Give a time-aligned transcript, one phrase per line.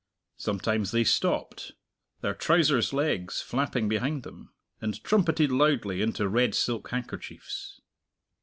[0.37, 1.73] Sometimes they stopped
[2.21, 7.79] their trousers legs flapping behind them and trumpeted loudly into red silk handkerchiefs.